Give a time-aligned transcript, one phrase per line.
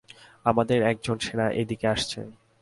[0.45, 2.19] আমাদের একজন সেনা এদিকে আসছে।